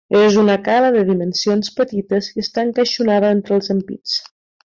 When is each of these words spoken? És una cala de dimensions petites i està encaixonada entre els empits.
És 0.19 0.35
una 0.43 0.53
cala 0.67 0.87
de 0.95 1.03
dimensions 1.09 1.69
petites 1.81 2.31
i 2.33 2.43
està 2.47 2.65
encaixonada 2.69 3.31
entre 3.39 3.57
els 3.61 3.71
empits. 3.79 4.19